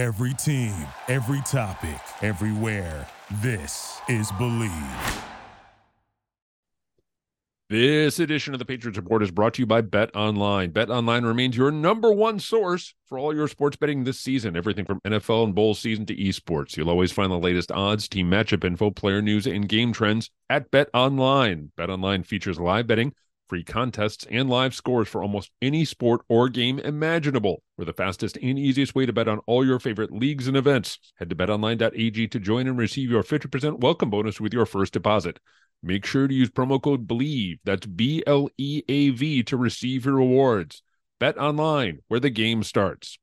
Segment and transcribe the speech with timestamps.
[0.00, 0.74] Every team,
[1.08, 3.06] every topic, everywhere.
[3.42, 5.22] This is Bleav.
[7.68, 10.70] This edition of the Patriots Report is brought to you by Bet Online.
[10.70, 14.56] Bet Online remains your number one source for all your sports betting this season.
[14.56, 16.78] Everything from NFL and bowl season to esports.
[16.78, 20.70] You'll always find the latest odds, team matchup info, player news, and game trends at
[20.70, 21.72] Bet Online.
[21.76, 23.12] Bet Online features live betting,
[23.50, 27.64] free contests, and live scores for almost any sport or game imaginable.
[27.76, 31.00] We're the fastest and easiest way to bet on all your favorite leagues and events.
[31.16, 35.40] Head to betonline.ag to join and receive your 50% welcome bonus with your first deposit.
[35.82, 40.04] Make sure to use promo code BLEAV, that's B L E A V, to receive
[40.04, 40.82] your rewards.
[41.18, 43.18] Bet online, where the game starts.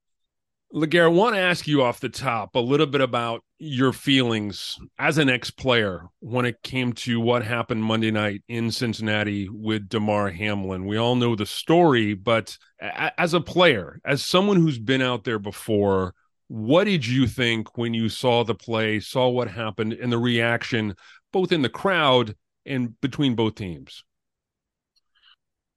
[0.72, 4.78] Laguerre, I want to ask you off the top a little bit about your feelings
[5.00, 9.88] as an ex player when it came to what happened Monday night in Cincinnati with
[9.88, 10.86] Damar Hamlin.
[10.86, 15.40] We all know the story, but as a player, as someone who's been out there
[15.40, 16.14] before,
[16.50, 20.96] what did you think when you saw the play, saw what happened, and the reaction
[21.32, 24.04] both in the crowd and between both teams?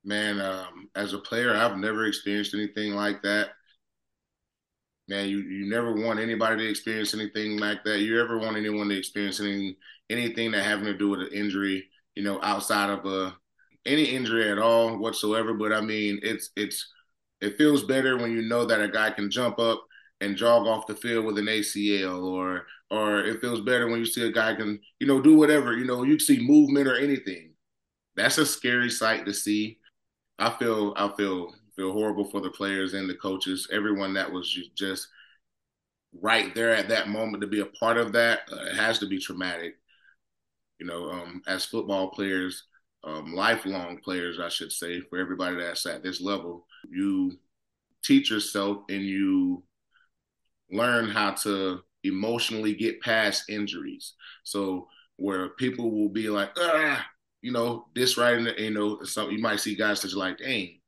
[0.04, 3.50] Man, um, as a player, I've never experienced anything like that.
[5.10, 7.98] Man, you, you never want anybody to experience anything like that.
[7.98, 9.76] You ever want anyone to experience any,
[10.08, 13.34] anything that having to do with an injury, you know, outside of a
[13.84, 15.52] any injury at all whatsoever.
[15.52, 16.92] But I mean, it's it's
[17.40, 19.84] it feels better when you know that a guy can jump up
[20.20, 24.06] and jog off the field with an ACL or or it feels better when you
[24.06, 27.54] see a guy can, you know, do whatever, you know, you see movement or anything.
[28.14, 29.78] That's a scary sight to see.
[30.38, 34.54] I feel I feel feel horrible for the players and the coaches, everyone that was
[34.74, 35.08] just
[36.20, 38.40] right there at that moment to be a part of that.
[38.52, 39.76] Uh, it has to be traumatic.
[40.78, 42.64] You know, um, as football players,
[43.02, 47.38] um, lifelong players, I should say, for everybody that's at this level, you
[48.04, 49.62] teach yourself and you
[50.70, 54.14] learn how to emotionally get past injuries.
[54.44, 57.06] So where people will be like, ah,
[57.40, 60.79] you know, this right the, you know, some you might see guys that's like, dang,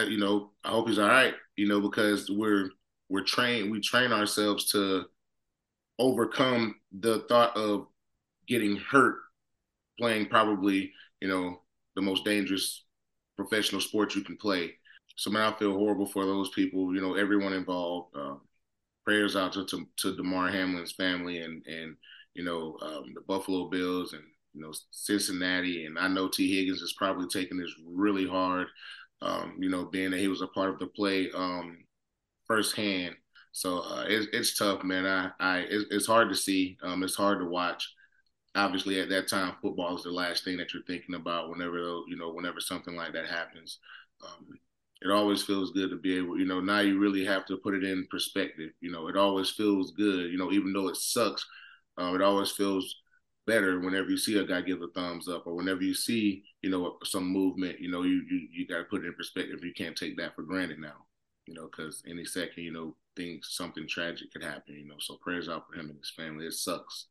[0.00, 2.70] you know, I hope he's all right, you know, because we're
[3.08, 5.04] we're trained, we train ourselves to
[5.98, 7.86] overcome the thought of
[8.48, 9.16] getting hurt
[9.98, 11.62] playing probably, you know,
[11.96, 12.84] the most dangerous
[13.36, 14.72] professional sport you can play.
[15.16, 18.16] So man, I feel horrible for those people, you know, everyone involved.
[18.16, 18.40] Um,
[19.04, 21.96] prayers out to, to, to Damar Hamlin's family and and
[22.34, 24.22] you know um, the Buffalo Bills and
[24.54, 28.68] you know Cincinnati and I know Tee Higgins is probably taking this really hard.
[29.22, 31.78] Um, you know, being that he was a part of the play um,
[32.46, 33.16] firsthand.
[33.52, 35.06] So uh, it, it's tough, man.
[35.06, 36.78] I, I it, it's hard to see.
[36.82, 37.88] Um, it's hard to watch.
[38.54, 41.78] Obviously, at that time, football is the last thing that you're thinking about whenever
[42.08, 43.78] you know whenever something like that happens.
[44.24, 44.46] Um,
[45.02, 47.74] it always feels good to be able, you know, now you really have to put
[47.74, 48.70] it in perspective.
[48.80, 51.44] You know, it always feels good, you know, even though it sucks,
[51.98, 53.01] um, it always feels
[53.46, 56.70] better whenever you see a guy give a thumbs up or whenever you see, you
[56.70, 59.64] know, some movement, you know, you you, you got to put it in perspective.
[59.64, 61.06] You can't take that for granted now,
[61.46, 64.96] you know, because any second, you know, things, something tragic could happen, you know.
[64.98, 66.46] So prayers out for him and his family.
[66.46, 67.06] It sucks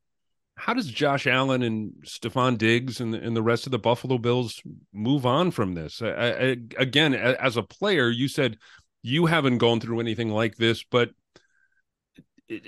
[0.55, 4.61] how does Josh Allen and Stefon Diggs and, and the rest of the Buffalo Bills
[4.93, 6.01] move on from this?
[6.01, 8.57] I, I, again, as a player, you said
[9.01, 11.11] you haven't gone through anything like this, but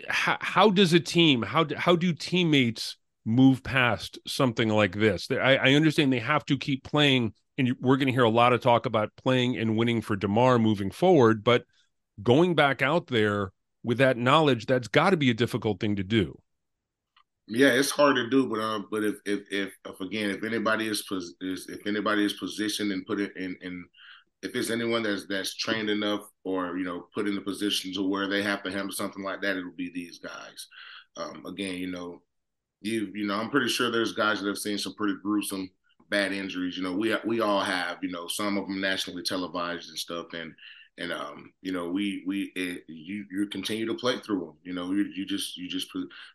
[0.08, 5.28] how, how does a team, how how do teammates move past something like this?
[5.32, 8.54] I, I understand they have to keep playing, and we're going to hear a lot
[8.54, 11.64] of talk about playing and winning for Damar moving forward, but
[12.22, 13.52] going back out there
[13.84, 16.40] with that knowledge, that's got to be a difficult thing to do.
[17.48, 20.88] Yeah, it's hard to do, but um, but if if if, if again, if anybody
[20.88, 23.84] is, pos- is if anybody is positioned and put it in in
[24.44, 28.08] if it's anyone that's that's trained enough or you know put in the position to
[28.08, 30.68] where they have to handle something like that, it'll be these guys.
[31.18, 32.22] Um, again, you know,
[32.84, 35.70] you you know, I'm pretty sure there's guys that have seen some pretty gruesome
[36.10, 36.78] bad injuries.
[36.78, 37.98] You know, we we all have.
[38.02, 40.54] You know, some of them nationally televised and stuff, and
[40.98, 44.54] and um, you know, we we it, you you continue to play through them.
[44.64, 45.90] You know, you, you just you just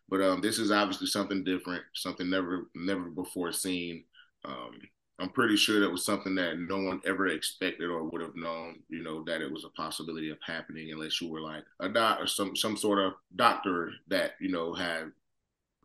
[0.09, 4.03] but um, this is obviously something different, something never never before seen.
[4.43, 4.71] Um,
[5.19, 8.79] I'm pretty sure that was something that no one ever expected or would have known.
[8.89, 12.19] You know, that it was a possibility of happening unless you were like a doc
[12.19, 15.11] or some some sort of doctor that you know had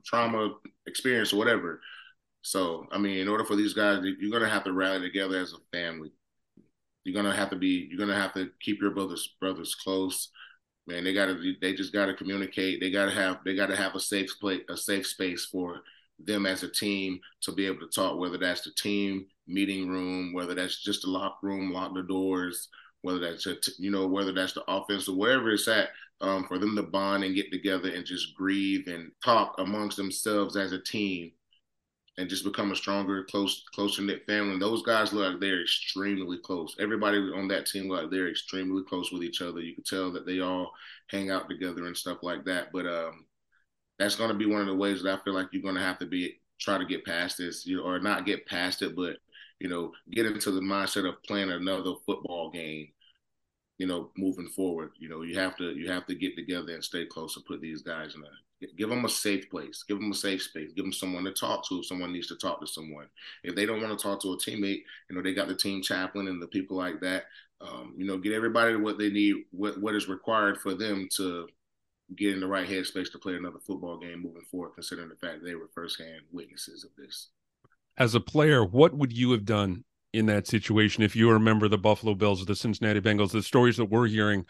[0.05, 0.55] trauma
[0.87, 1.81] experience or whatever.
[2.43, 5.53] So, I mean, in order for these guys, you're gonna have to rally together as
[5.53, 6.13] a family.
[7.05, 10.31] You're gonna have to be you're gonna have to keep your brothers brothers close.
[10.87, 12.81] Man they gotta they just gotta communicate.
[12.81, 15.81] They gotta have they gotta have a safe place a safe space for
[16.19, 20.33] them as a team to be able to talk whether that's the team meeting room
[20.33, 22.69] whether that's just a locker room lock the doors
[23.05, 23.47] whether that's
[23.79, 25.91] you know whether that's the offense or wherever it's at,
[26.23, 30.57] um, for them to bond and get together and just grieve and talk amongst themselves
[30.57, 31.31] as a team
[32.17, 34.59] and just become a stronger, close, closer knit family.
[34.59, 36.77] those guys look like they're extremely close.
[36.81, 39.61] Everybody on that team look like they're extremely close with each other.
[39.61, 40.73] You can tell that they all
[41.11, 42.69] hang out together and stuff like that.
[42.73, 43.27] But um,
[43.99, 45.81] that's going to be one of the ways that I feel like you're going to
[45.81, 48.97] have to be try to get past this, you know, or not get past it,
[48.97, 49.17] but
[49.61, 52.89] you know, get into the mindset of playing another football game
[53.85, 54.93] you know, moving forward.
[54.99, 57.61] You know, you have to you have to get together and stay close and put
[57.61, 60.87] these guys in a give them a safe place, give them a safe space, give
[60.87, 63.05] them someone to talk to if someone needs to talk to someone.
[63.43, 65.83] If they don't want to talk to a teammate, you know, they got the team
[65.83, 67.25] chaplain and the people like that.
[67.61, 71.47] Um, you know, get everybody what they need, what what is required for them to
[72.17, 75.45] get in the right headspace to play another football game moving forward, considering the fact
[75.45, 77.29] they were firsthand witnesses of this.
[77.99, 79.85] As a player, what would you have done
[80.15, 81.03] in that situation.
[81.03, 84.47] If you remember the Buffalo Bills or the Cincinnati Bengals, the stories that we're hearing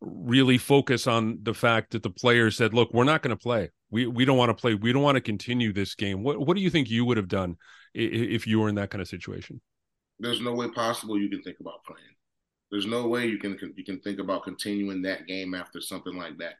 [0.00, 3.70] really focus on the fact that the players said, "Look, we're not going to play.
[3.90, 4.74] We we don't want to play.
[4.74, 7.28] We don't want to continue this game." What what do you think you would have
[7.28, 7.56] done
[7.94, 9.60] if you were in that kind of situation?
[10.20, 12.14] There's no way possible you can think about playing.
[12.70, 16.38] There's no way you can you can think about continuing that game after something like
[16.38, 16.54] that.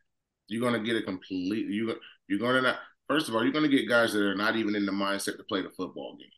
[0.49, 1.95] You're going to get a complete you
[2.29, 4.57] you're going to not first of all, you're going to get guys that are not
[4.57, 6.29] even in the mindset to play the football game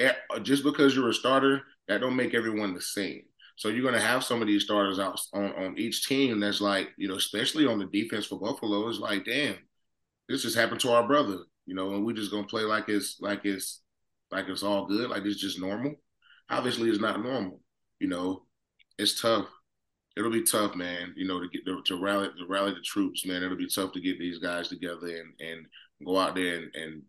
[0.00, 3.22] Uh, just because you're a starter, that don't make everyone the same.
[3.56, 6.60] So you're going to have some of these starters out on, on each team that's
[6.60, 9.56] like, you know, especially on the defense for Buffalo, is like, damn,
[10.28, 13.18] this just happened to our brother, you know, and we're just gonna play like it's
[13.20, 13.80] like it's
[14.30, 15.94] like it's all good, like it's just normal.
[16.50, 17.60] Obviously, it's not normal.
[17.98, 18.46] You know,
[18.98, 19.46] it's tough.
[20.16, 21.14] It'll be tough, man.
[21.16, 23.42] You know, to get to, to rally to rally the troops, man.
[23.42, 25.66] It'll be tough to get these guys together and and
[26.04, 27.02] go out there and, and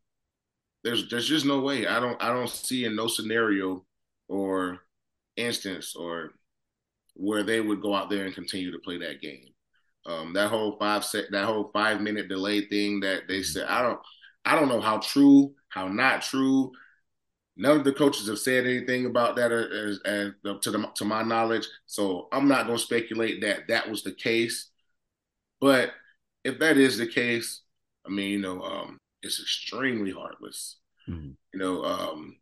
[0.84, 1.88] there's there's just no way.
[1.88, 3.86] I don't I don't see in no scenario
[4.28, 4.80] or
[5.36, 6.32] instance or
[7.16, 9.46] where they would go out there and continue to play that game.
[10.06, 13.82] Um, that whole five set, that whole five minute delay thing that they said, I
[13.82, 14.00] don't,
[14.46, 16.72] I don't know how true, how not true.
[17.58, 21.06] None of the coaches have said anything about that as, as, as to the, to
[21.06, 21.68] my knowledge.
[21.86, 24.70] So I'm not going to speculate that that was the case.
[25.60, 25.92] But
[26.46, 27.62] if that is the case,
[28.08, 30.78] I mean, you know, um, it's extremely heartless.
[31.08, 31.32] Mm-hmm.
[31.54, 32.38] You know, um,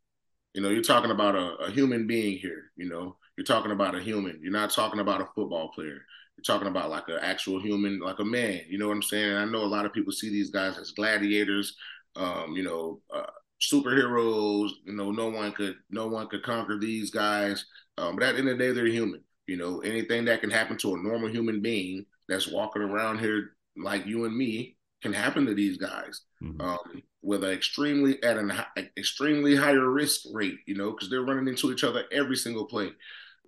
[0.53, 2.71] you know, you're talking about a, a, human being here.
[2.75, 4.39] You know, you're talking about a human.
[4.41, 6.01] You're not talking about a football player.
[6.35, 8.61] You're talking about like an actual human, like a man.
[8.67, 9.31] You know what I'm saying?
[9.31, 11.75] And I know a lot of people see these guys as gladiators.
[12.15, 13.29] Um, you know, uh,
[13.61, 14.71] superheroes.
[14.85, 17.65] You know, no one could, no one could conquer these guys.
[17.97, 19.21] Um, but at the end of the day, they're human.
[19.47, 23.51] You know, anything that can happen to a normal human being that's walking around here
[23.77, 26.59] like you and me can happen to these guys mm-hmm.
[26.61, 28.51] um, with an extremely at an
[28.97, 32.91] extremely higher risk rate, you know, because they're running into each other every single play.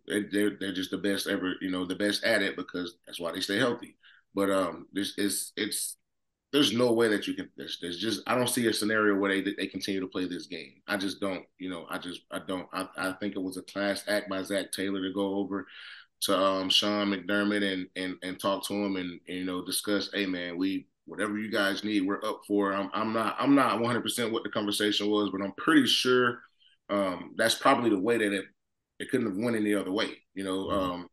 [0.08, 3.20] They're, they're, they're just the best ever, you know, the best at it because that's
[3.20, 3.96] why they stay healthy.
[4.34, 5.98] But um, this is it's
[6.52, 7.50] there's no way that you can.
[7.58, 10.48] There's, there's just I don't see a scenario where they they continue to play this
[10.48, 10.82] game.
[10.88, 11.46] I just don't.
[11.58, 12.68] You know, I just I don't.
[12.74, 15.68] I, I think it was a class act by Zac Taylor to go over
[16.22, 20.10] to um, Sean McDermott and and and talk to him and, and you know discuss.
[20.14, 22.74] Hey man, we whatever you guys need, we're up for.
[22.74, 26.40] I'm, I'm not I'm not 100 percent what the conversation was, but I'm pretty sure
[26.90, 28.46] um, that's probably the way that it
[29.00, 30.18] it couldn't have went any other way.
[30.34, 30.92] You know, mm-hmm.
[30.92, 31.10] um,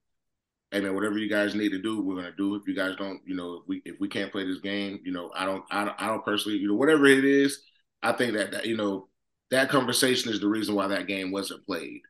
[0.71, 2.55] hey man, whatever you guys need to do, we're gonna do.
[2.55, 5.13] If you guys don't, you know, if we if we can't play this game, you
[5.13, 7.61] know, I don't I don't, I don't personally, you know, whatever it is,
[8.03, 9.09] I think that, that you know
[9.51, 12.03] that conversation is the reason why that game wasn't played.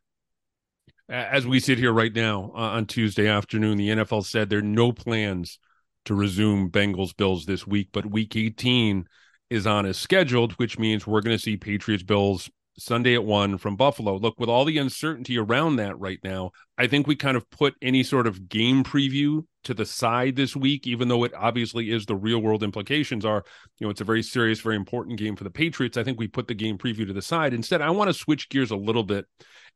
[1.09, 4.63] As we sit here right now uh, on Tuesday afternoon, the NFL said there are
[4.63, 5.61] no plans
[6.07, 9.05] to resume Bengals Bills this week, but week 18
[9.51, 13.57] is on as scheduled, which means we're going to see Patriots Bills Sunday at one
[13.57, 14.17] from Buffalo.
[14.17, 17.75] Look, with all the uncertainty around that right now, I think we kind of put
[17.81, 22.05] any sort of game preview to the side this week, even though it obviously is
[22.05, 23.45] the real world implications are,
[23.79, 25.97] you know, it's a very serious, very important game for the Patriots.
[25.97, 27.55] I think we put the game preview to the side.
[27.55, 29.25] Instead, I want to switch gears a little bit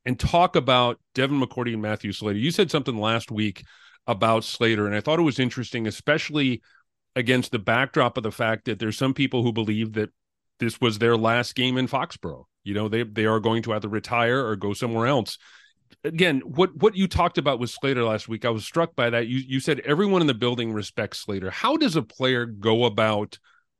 [0.05, 2.39] and talk about Devin McCourty and Matthew Slater.
[2.39, 3.65] You said something last week
[4.11, 4.87] about Slater.
[4.87, 6.63] And I thought it was interesting, especially
[7.15, 10.11] against the backdrop of the fact that there's some people who believe that
[10.59, 12.45] this was their last game in Foxborough.
[12.65, 15.39] You know, they they are going to either retire or go somewhere else.
[16.05, 19.29] Again, what what you talked about with Slater last week, I was struck by that.
[19.29, 21.51] You you said everyone in the building respects Slater.
[21.51, 23.39] How does a player go about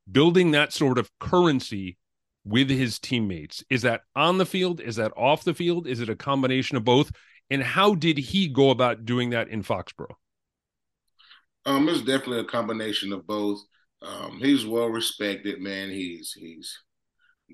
[0.09, 1.97] building that sort of currency
[2.43, 3.63] with his teammates?
[3.69, 4.81] Is that on the field?
[4.81, 5.87] Is that off the field?
[5.87, 7.11] Is it a combination of both?
[7.51, 10.15] And how did he go about doing that in Foxborough?
[11.65, 13.59] Um, it's definitely a combination of both.
[14.01, 15.89] Um, he's well respected, man.
[15.89, 16.77] He's he's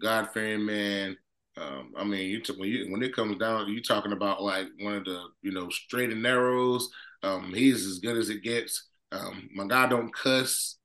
[0.02, 1.18] God fearing man.
[1.58, 4.68] Um, I mean, you, t- when you when it comes down, you talking about like
[4.80, 6.90] one of the you know straight and narrows.
[7.24, 8.88] Um, he's as good as it gets.
[9.12, 10.78] Um, my guy don't cuss.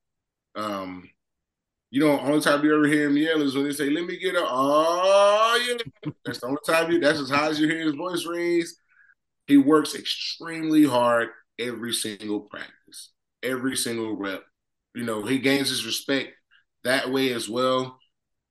[0.55, 1.09] Um,
[1.91, 4.17] you know, only time you ever hear him yell is when they say, "Let me
[4.17, 6.99] get a oh yeah." That's the only time you.
[6.99, 8.75] That's as high as you hear his voice rings.
[9.47, 12.73] He works extremely hard every single practice,
[13.43, 14.43] every single rep.
[14.95, 16.33] You know, he gains his respect
[16.83, 17.99] that way as well.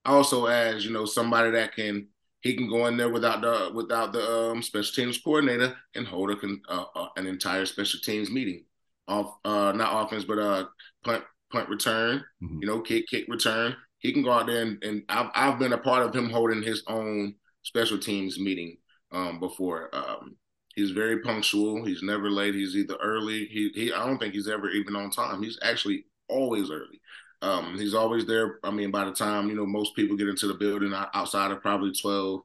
[0.05, 2.09] Also, as you know, somebody that can
[2.41, 6.31] he can go in there without the without the um, special teams coordinator and hold
[6.31, 6.37] a,
[6.69, 8.65] uh, uh, an entire special teams meeting
[9.09, 10.65] off uh, not offense but uh
[11.05, 12.59] punt punt return, mm-hmm.
[12.61, 13.77] you know, kick, kick return.
[13.99, 16.63] He can go out there and, and I've, I've been a part of him holding
[16.63, 18.79] his own special teams meeting
[19.13, 19.95] um, before.
[19.95, 20.37] Um,
[20.75, 21.85] he's very punctual.
[21.85, 22.55] He's never late.
[22.55, 23.47] He's either early.
[23.47, 25.43] He, he I don't think he's ever even on time.
[25.43, 27.01] He's actually always early.
[27.43, 28.59] Um, he's always there.
[28.63, 31.61] I mean, by the time you know most people get into the building outside of
[31.63, 32.43] probably twelve,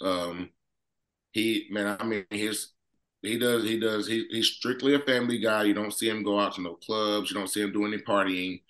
[0.00, 0.50] um,
[1.32, 2.68] he man, I mean, his
[3.22, 3.64] he does.
[3.64, 4.06] He does.
[4.06, 5.64] He, he's strictly a family guy.
[5.64, 7.30] You don't see him go out to no clubs.
[7.30, 8.62] You don't see him do any partying.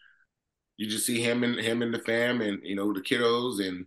[0.77, 3.87] You just see him and him and the fam and you know the kiddos and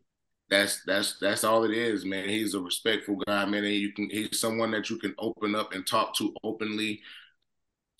[0.50, 2.30] that's that's that's all it is, man.
[2.30, 3.66] He's a respectful guy, man.
[3.66, 7.02] And you can he's someone that you can open up and talk to openly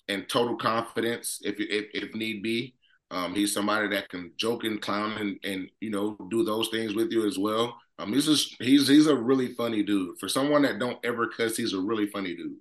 [0.08, 2.74] and total confidence if if if need be.
[3.10, 6.94] Um, he's somebody that can joke and clown and, and you know do those things
[6.94, 7.78] with you as well.
[7.98, 10.18] Um, he's just he's he's a really funny dude.
[10.18, 12.56] For someone that don't ever cuss, he's a really funny dude.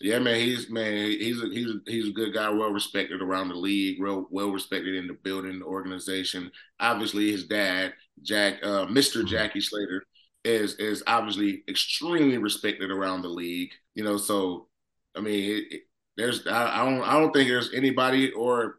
[0.00, 3.48] Yeah, man, he's man, he's a, he's a, he's a good guy, well respected around
[3.48, 6.50] the league, real well respected in the building, the organization.
[6.80, 9.18] Obviously, his dad, Jack, uh, Mr.
[9.18, 9.26] Mm-hmm.
[9.26, 10.04] Jackie Slater,
[10.44, 13.70] is is obviously extremely respected around the league.
[13.94, 14.68] You know, so
[15.16, 15.82] I mean, it, it,
[16.16, 18.78] there's I, I don't I don't think there's anybody or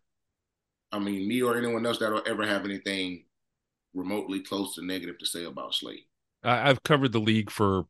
[0.92, 3.25] I mean, me or anyone else that'll ever have anything
[3.94, 6.06] remotely close to negative to say about Slate.
[6.44, 7.86] I've covered the league for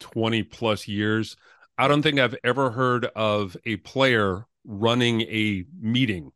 [0.00, 1.36] 20 plus years.
[1.76, 6.30] I don't think I've ever heard of a player running a meeting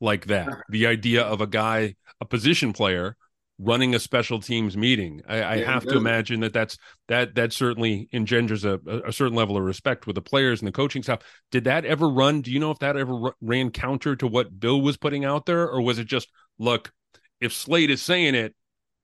[0.00, 0.48] like that.
[0.70, 3.16] The idea of a guy, a position player,
[3.58, 5.20] running a special teams meeting.
[5.28, 9.56] I, I have to imagine that that's that that certainly engenders a, a certain level
[9.56, 11.20] of respect with the players and the coaching staff.
[11.50, 12.40] Did that ever run?
[12.40, 15.68] Do you know if that ever ran counter to what Bill was putting out there,
[15.68, 16.92] or was it just look?
[17.40, 18.54] If Slate is saying it,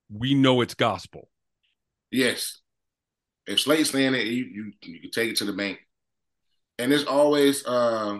[0.08, 1.28] we know it's gospel.
[2.10, 2.60] Yes,
[3.46, 5.78] if Slate's saying it, you you, you can take it to the bank,
[6.78, 7.66] and it's always.
[7.66, 8.18] Uh,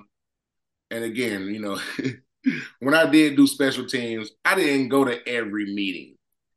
[0.91, 1.79] and again, you know,
[2.81, 6.15] when I did do special teams, I didn't go to every meeting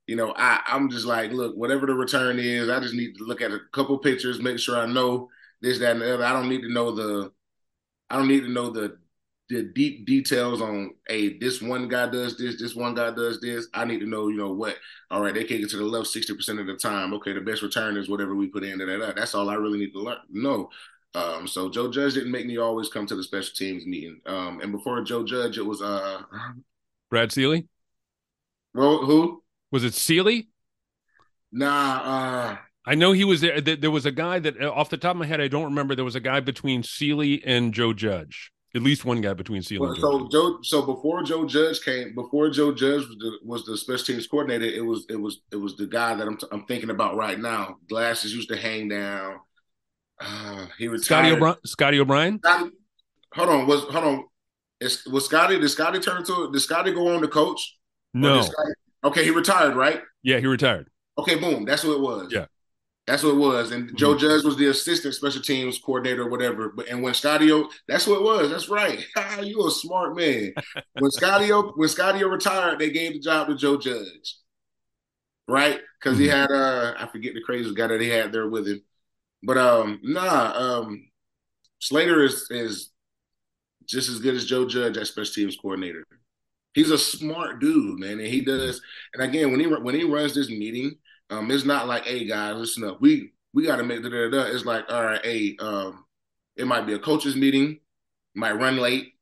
[0.08, 3.24] you know, I, I'm just like, look, whatever the return is, I just need to
[3.26, 5.30] look at a couple pictures, make sure I know
[5.62, 6.26] this, that, and the other.
[6.26, 7.32] I don't need to know the,
[8.10, 8.98] I don't need to know the
[9.50, 13.68] the deep details on, hey, this one guy does this, this one guy does this.
[13.74, 14.76] I need to know, you know, what.
[15.10, 17.14] All right, they kick it to the left sixty percent of the time.
[17.14, 18.78] Okay, the best return is whatever we put in.
[18.80, 20.18] That, that, that's all I really need to learn.
[20.30, 20.70] No.
[21.16, 24.20] Um, so Joe Judge didn't make me always come to the special teams meeting.
[24.26, 26.24] Um, and before Joe Judge, it was uh
[27.10, 27.68] Brad Seely.
[28.74, 29.42] Well, who?
[29.72, 30.50] Was it Seely?
[31.52, 32.02] Nah.
[32.04, 33.60] Uh, I know he was there.
[33.60, 35.96] There was a guy that, uh, off the top of my head, I don't remember.
[35.96, 38.52] There was a guy between Seely and Joe Judge.
[38.76, 39.88] At least one guy between Seely.
[39.88, 43.78] Well, so Joe, so before Joe Judge came, before Joe Judge was the, was the
[43.78, 46.66] special teams coordinator, it was it was it was the guy that I'm t- I'm
[46.66, 47.78] thinking about right now.
[47.90, 49.38] Glasses used to hang down.
[50.20, 51.06] Uh, he retired.
[51.06, 51.58] Scotty O'Brien.
[51.66, 52.40] Scotty O'Brien.
[52.40, 52.72] Scotty,
[53.34, 53.68] hold on.
[53.68, 54.26] Was hold on.
[54.80, 55.60] Is, was Scotty?
[55.60, 56.52] Did Scotty turn to?
[56.52, 57.78] Did Scotty go on to coach?
[58.14, 58.42] No.
[58.42, 60.02] Scotty, Okay, he retired, right?
[60.24, 60.90] Yeah, he retired.
[61.18, 61.66] Okay, boom.
[61.66, 62.32] That's what it was.
[62.32, 62.46] Yeah.
[63.08, 63.72] That's what it was.
[63.72, 63.96] And mm-hmm.
[63.96, 66.70] Joe Judge was the assistant special teams coordinator or whatever.
[66.70, 67.50] But and when Scotty
[67.88, 68.50] that's what it was.
[68.50, 69.04] That's right.
[69.42, 70.54] you a smart man.
[71.00, 74.36] when Scotty when Scotty retired, they gave the job to Joe Judge.
[75.48, 75.80] Right?
[76.00, 76.24] Because mm-hmm.
[76.24, 78.82] he had uh I forget the crazy guy that he had there with him.
[79.42, 81.10] But um nah, um
[81.80, 82.92] Slater is is
[83.86, 86.06] just as good as Joe Judge as special teams coordinator
[86.78, 88.82] he's a smart dude, man, and he does.
[89.14, 90.96] And again, when he when he runs this meeting,
[91.32, 94.30] um, it's not like, hey guys, listen up, we we got to make da da
[94.30, 94.44] da.
[94.44, 96.06] It's like, all right, hey, um,
[96.56, 97.80] it might be a coaches meeting,
[98.36, 99.14] might run late.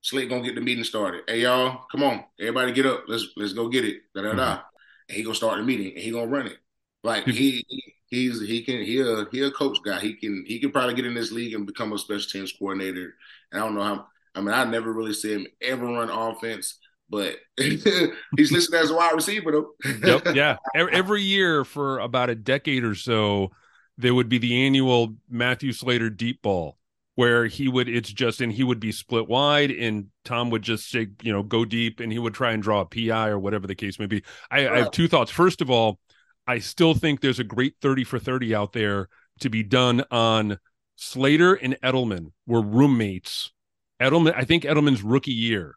[0.00, 1.22] Slate gonna get the meeting started.
[1.26, 3.04] Hey y'all, come on, everybody get up.
[3.08, 4.02] Let's let's go get it.
[4.14, 4.52] Da da da.
[4.52, 4.62] Mm-hmm.
[5.08, 6.58] And he gonna start the meeting and he gonna run it.
[7.02, 7.64] Like he
[8.06, 9.98] he's he can he a he a coach guy.
[9.98, 13.14] He can he can probably get in this league and become a special teams coordinator.
[13.50, 14.06] And I don't know how.
[14.36, 18.94] I mean, I never really see him ever run offense but he's listed as a
[18.94, 19.70] wide receiver though.
[20.02, 20.56] yep, yeah.
[20.74, 23.50] Every year for about a decade or so,
[23.98, 26.78] there would be the annual Matthew Slater deep ball
[27.16, 30.90] where he would it's just and he would be split wide and Tom would just
[30.90, 33.66] say, you know, go deep and he would try and draw a PI or whatever
[33.66, 34.22] the case may be.
[34.50, 34.72] I, right.
[34.72, 35.30] I have two thoughts.
[35.30, 35.98] First of all,
[36.46, 39.08] I still think there's a great 30 for 30 out there
[39.40, 40.58] to be done on
[40.96, 43.52] Slater and Edelman were roommates.
[44.00, 45.76] Edelman, I think Edelman's rookie year,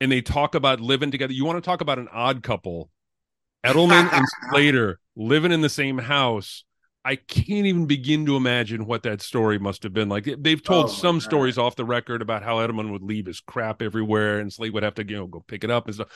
[0.00, 1.32] and they talk about living together.
[1.32, 2.90] You want to talk about an odd couple?
[3.64, 6.64] Edelman and Slater living in the same house
[7.08, 10.28] I can't even begin to imagine what that story must have been like.
[10.38, 11.22] They've told oh some God.
[11.22, 14.82] stories off the record about how Edelman would leave his crap everywhere and Slate would
[14.82, 16.08] have to, you know, go pick it up and stuff.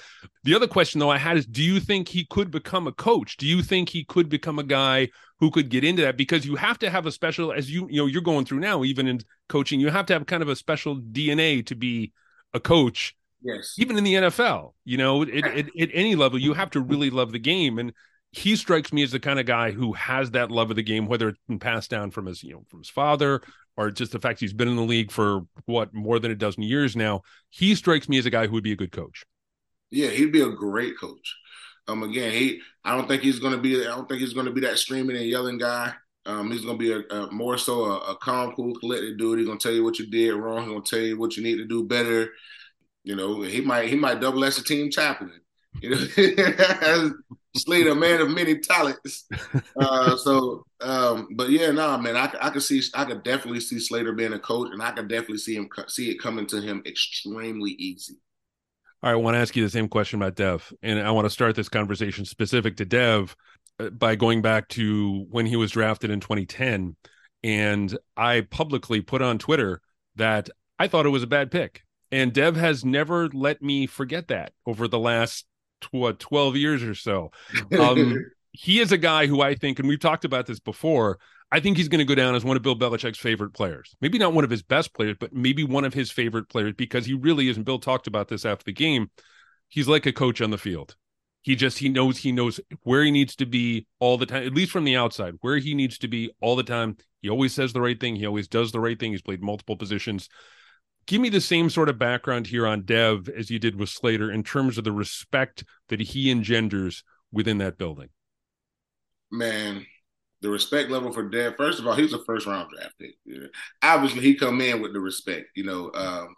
[0.44, 3.38] The other question though I had is do you think he could become a coach?
[3.38, 5.08] Do you think he could become a guy
[5.38, 6.18] who could get into that?
[6.18, 8.84] Because you have to have a special as you you know, you're going through now,
[8.84, 12.12] even in coaching, you have to have kind of a special DNA to be
[12.52, 13.16] a coach.
[13.44, 13.74] Yes.
[13.78, 17.10] Even in the NFL, you know, at, at, at any level, you have to really
[17.10, 17.78] love the game.
[17.78, 17.92] And
[18.30, 21.06] he strikes me as the kind of guy who has that love of the game,
[21.06, 23.42] whether it's been passed down from his, you know, from his father
[23.76, 26.62] or just the fact he's been in the league for what more than a dozen
[26.62, 27.22] years now.
[27.50, 29.24] He strikes me as a guy who would be a good coach.
[29.90, 31.36] Yeah, he'd be a great coach.
[31.88, 34.46] Um, again, he I don't think he's going to be I don't think he's going
[34.46, 35.92] to be that screaming and yelling guy.
[36.24, 39.40] Um, he's going to be a, a more so a, a, calm, cool, collected dude.
[39.40, 40.60] He's going to tell you what you did wrong.
[40.60, 42.30] He's going to tell you what you need to do better.
[43.04, 45.40] You know, he might he might double as a team chaplain.
[45.80, 47.12] You know,
[47.56, 49.26] Slate, a man of many talents.
[49.76, 53.78] Uh, so, um, but yeah, nah, man, I, I could see, I could definitely see
[53.78, 56.82] Slater being a coach, and I could definitely see him see it coming to him
[56.86, 58.14] extremely easy.
[59.02, 61.26] All right, I want to ask you the same question about Dev, and I want
[61.26, 63.36] to start this conversation specific to Dev
[63.78, 66.96] uh, by going back to when he was drafted in 2010,
[67.42, 69.82] and I publicly put on Twitter
[70.16, 71.82] that I thought it was a bad pick,
[72.12, 75.46] and Dev has never let me forget that over the last
[75.90, 77.32] what 12 years or so.
[77.78, 81.18] Um, he is a guy who I think, and we've talked about this before.
[81.50, 83.94] I think he's going to go down as one of Bill Belichick's favorite players.
[84.00, 87.04] Maybe not one of his best players, but maybe one of his favorite players because
[87.04, 87.56] he really is.
[87.56, 89.10] And Bill talked about this after the game.
[89.68, 90.96] He's like a coach on the field.
[91.42, 94.54] He just he knows he knows where he needs to be all the time, at
[94.54, 96.96] least from the outside, where he needs to be all the time.
[97.20, 98.14] He always says the right thing.
[98.14, 99.10] He always does the right thing.
[99.10, 100.28] He's played multiple positions
[101.06, 104.30] give me the same sort of background here on Dev as you did with Slater
[104.30, 108.08] in terms of the respect that he engenders within that building.
[109.30, 109.86] Man,
[110.42, 111.54] the respect level for Dev.
[111.56, 113.14] First of all, he's a first round draft pick.
[113.82, 115.46] Obviously, he come in with the respect.
[115.54, 116.34] You know, um,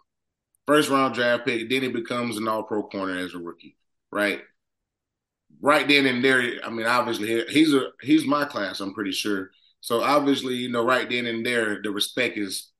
[0.65, 1.69] first round draft pick.
[1.69, 3.75] Then he becomes an All Pro corner as a rookie,
[4.11, 4.41] right?
[5.61, 6.59] Right then and there.
[6.63, 8.79] I mean, obviously, he's a he's my class.
[8.79, 9.49] I'm pretty sure.
[9.81, 12.71] So obviously, you know, right then and there, the respect is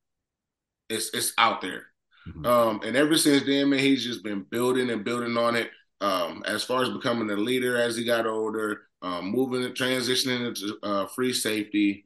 [0.88, 1.86] it's it's out there.
[2.28, 2.46] Mm-hmm.
[2.46, 5.70] Um, and ever since then, man, he's just been building and building on it.
[6.00, 10.46] Um, as far as becoming a leader as he got older, um, moving and transitioning
[10.46, 12.04] into uh, free safety.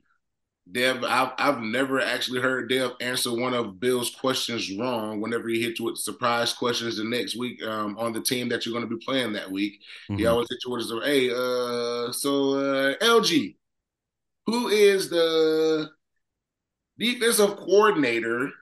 [0.71, 5.61] Dev, I've, I've never actually heard Dev answer one of Bill's questions wrong whenever he
[5.61, 8.89] hits you with surprise questions the next week um, on the team that you're going
[8.89, 9.81] to be playing that week.
[10.09, 10.19] Mm-hmm.
[10.19, 13.57] He always hits you with, hey, uh, so uh, LG,
[14.47, 15.91] who is the
[16.99, 18.53] defensive coordinator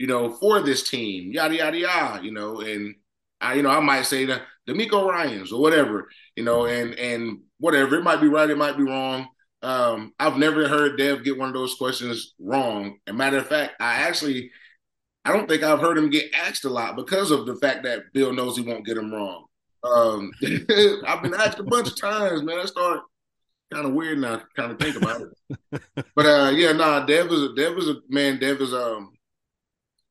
[0.00, 2.94] you know, for this team, yada yada yada, you know, and
[3.38, 7.40] I, you know, I might say the DeMeco Ryans or whatever, you know, and and
[7.58, 7.96] whatever.
[7.96, 9.28] It might be right, it might be wrong.
[9.60, 12.96] Um, I've never heard Dev get one of those questions wrong.
[13.06, 14.50] And matter of fact, I actually
[15.26, 18.10] I don't think I've heard him get asked a lot because of the fact that
[18.14, 19.44] Bill knows he won't get him wrong.
[19.84, 20.30] Um,
[21.06, 22.58] I've been asked a bunch of times, man.
[22.58, 23.00] I start
[23.70, 25.82] kind of weird now, kind of think about it.
[26.16, 28.38] but uh, yeah, nah, Dev is a Dev is a man.
[28.38, 29.12] Dev is um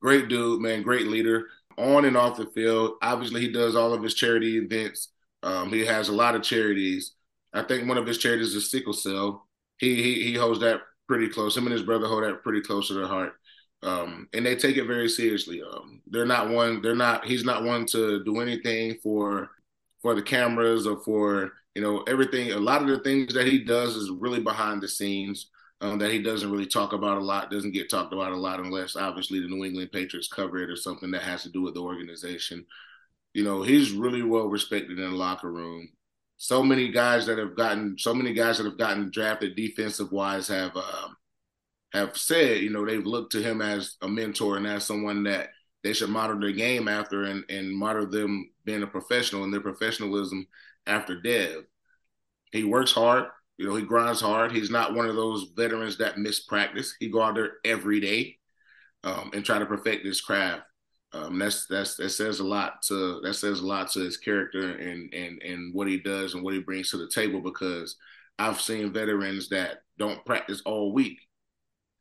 [0.02, 2.94] great dude, man, great leader on and off the field.
[3.02, 5.10] Obviously, he does all of his charity events.
[5.42, 7.14] Um, he has a lot of charities.
[7.54, 9.48] I think one of his charities is sickle cell.
[9.78, 11.56] He he he holds that pretty close.
[11.56, 13.34] Him and his brother hold that pretty close to their heart.
[13.82, 15.62] Um, and they take it very seriously.
[15.64, 16.82] Um, they're not one.
[16.82, 17.26] They're not.
[17.26, 19.50] He's not one to do anything for
[20.02, 22.52] for the cameras or for you know everything.
[22.52, 25.50] A lot of the things that he does is really behind the scenes
[25.82, 28.60] um, that he doesn't really talk about a lot, doesn't get talked about a lot
[28.60, 31.74] unless obviously the New England Patriots cover it or something that has to do with
[31.74, 32.66] the organization.
[33.34, 35.90] You know, he's really well respected in the locker room.
[36.38, 40.48] So many guys that have gotten, so many guys that have gotten drafted defensive wise
[40.48, 41.10] have uh,
[41.94, 45.50] have said, you know, they've looked to him as a mentor and as someone that
[45.84, 49.62] they should model their game after and and model them being a professional and their
[49.62, 50.48] professionalism
[50.86, 51.64] after Dev.
[52.52, 53.26] He works hard.
[53.60, 54.54] You know, he grinds hard.
[54.54, 56.96] He's not one of those veterans that miss practice.
[56.98, 58.38] He go out there every day
[59.04, 60.62] um, and try to perfect his craft.
[61.12, 64.78] Um, that's that's that says a lot to that says a lot to his character
[64.78, 67.42] and and and what he does and what he brings to the table.
[67.42, 67.98] Because
[68.38, 71.18] I've seen veterans that don't practice all week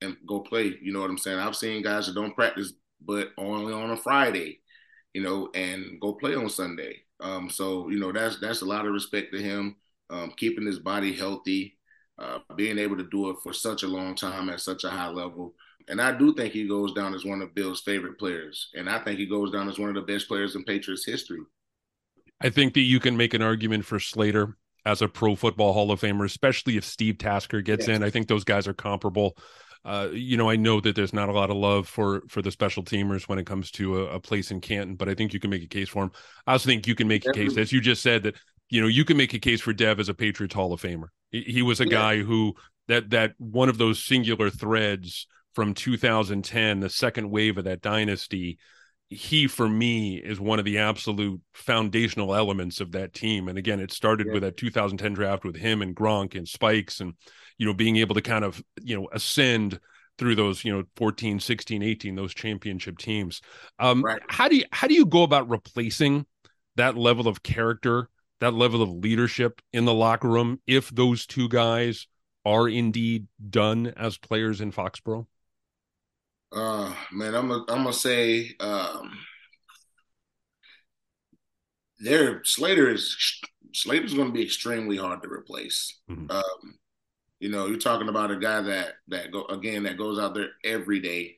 [0.00, 0.76] and go play.
[0.80, 1.40] You know what I'm saying?
[1.40, 2.72] I've seen guys that don't practice
[3.04, 4.60] but only on a Friday,
[5.12, 7.02] you know, and go play on Sunday.
[7.18, 9.74] Um, so you know that's that's a lot of respect to him
[10.10, 11.76] um, keeping his body healthy,
[12.18, 15.08] uh, being able to do it for such a long time at such a high
[15.08, 15.54] level.
[15.88, 18.68] And I do think he goes down as one of Bill's favorite players.
[18.74, 21.40] And I think he goes down as one of the best players in Patriots history.
[22.40, 25.90] I think that you can make an argument for Slater as a pro football Hall
[25.90, 27.96] of Famer, especially if Steve Tasker gets yes.
[27.96, 28.02] in.
[28.02, 29.36] I think those guys are comparable.
[29.84, 32.50] Uh, you know, I know that there's not a lot of love for for the
[32.50, 35.40] special teamers when it comes to a, a place in Canton, but I think you
[35.40, 36.10] can make a case for him.
[36.46, 38.36] I also think you can make a case, as you just said, that
[38.70, 41.08] you know you can make a case for Dev as a Patriots Hall of Famer.
[41.30, 41.90] He, he was a yeah.
[41.90, 42.54] guy who
[42.88, 48.58] that that one of those singular threads from 2010, the second wave of that dynasty
[49.10, 53.80] he for me is one of the absolute foundational elements of that team and again
[53.80, 54.34] it started yeah.
[54.34, 57.14] with that 2010 draft with him and Gronk and Spikes and
[57.56, 59.80] you know being able to kind of you know ascend
[60.18, 63.40] through those you know 14 16 18 those championship teams
[63.78, 64.20] um right.
[64.28, 66.26] how do you how do you go about replacing
[66.76, 71.48] that level of character that level of leadership in the locker room if those two
[71.48, 72.06] guys
[72.44, 75.26] are indeed done as players in Foxborough
[76.52, 79.18] uh, man, I'm gonna I'm gonna say um,
[81.98, 83.16] there Slater is
[83.74, 86.00] Slater's going to be extremely hard to replace.
[86.10, 86.30] Mm-hmm.
[86.30, 86.78] Um,
[87.38, 90.50] you know, you're talking about a guy that that go again that goes out there
[90.64, 91.36] every day,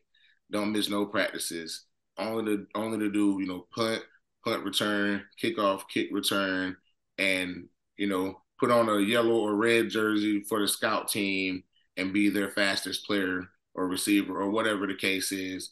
[0.51, 1.87] don't miss no practices,
[2.17, 4.03] only to only to do you know punt,
[4.45, 6.77] punt return, kickoff, kick return,
[7.21, 11.63] and you know put on a yellow or red jersey for the scout team
[11.97, 15.71] and be their fastest player or receiver or whatever the case is.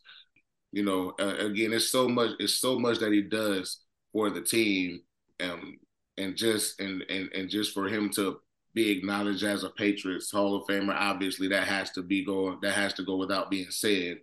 [0.72, 2.32] You know, uh, again, it's so much.
[2.38, 3.80] It's so much that he does
[4.12, 5.00] for the team,
[5.40, 5.78] um,
[6.18, 8.38] and just and and and just for him to
[8.74, 12.58] be acknowledged as a Patriots Hall of Famer, obviously that has to be going.
[12.60, 14.18] That has to go without being said.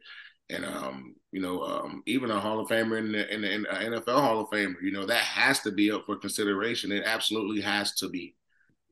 [0.49, 3.61] And um, you know, um, even a Hall of Famer in the, in the, in
[3.63, 6.91] the NFL Hall of Famer, you know, that has to be up for consideration.
[6.91, 8.35] It absolutely has to be.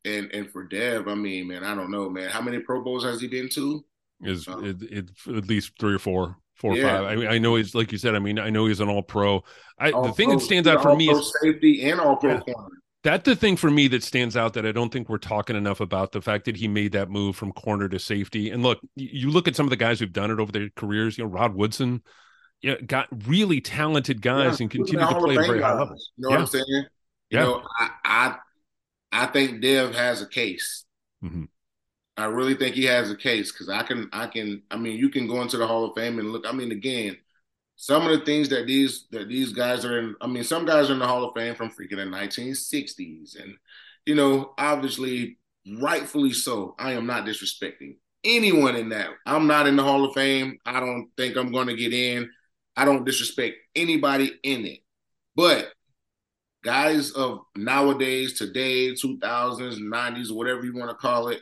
[0.05, 2.29] And and for Dev, I mean, man, I don't know, man.
[2.29, 3.85] How many Pro Bowls has he been to?
[4.25, 4.63] is oh.
[4.63, 6.83] it, it, at least three or four, four yeah.
[6.83, 7.05] or five.
[7.05, 8.15] I mean, I know he's like you said.
[8.15, 9.43] I mean, I know he's an all pro.
[9.77, 12.33] I all the thing pro, that stands out for me is safety and all pro
[12.33, 12.69] yeah, corner.
[13.03, 15.81] That's the thing for me that stands out that I don't think we're talking enough
[15.81, 18.49] about the fact that he made that move from corner to safety.
[18.49, 21.17] And look, you look at some of the guys who've done it over their careers.
[21.17, 22.01] You know, Rod Woodson,
[22.61, 26.11] yeah, got really talented guys yeah, and continued to play at very high levels.
[26.15, 26.35] You know yeah.
[26.35, 26.65] what I'm saying?
[26.67, 26.83] You
[27.29, 27.43] yeah.
[27.43, 28.35] know, I, I
[29.11, 30.85] I think Dev has a case.
[31.23, 31.43] Mm-hmm.
[32.17, 35.09] I really think he has a case because I can, I can, I mean, you
[35.09, 36.45] can go into the Hall of Fame and look.
[36.47, 37.17] I mean, again,
[37.83, 40.15] some of the things that these that these guys are in.
[40.21, 43.55] I mean, some guys are in the Hall of Fame from freaking the 1960s, and
[44.05, 45.37] you know, obviously,
[45.81, 46.75] rightfully so.
[46.79, 49.09] I am not disrespecting anyone in that.
[49.25, 50.59] I'm not in the Hall of Fame.
[50.65, 52.29] I don't think I'm going to get in.
[52.77, 54.79] I don't disrespect anybody in it,
[55.35, 55.73] but
[56.63, 61.41] guys of nowadays, today, 2000s, 90s, whatever you want to call it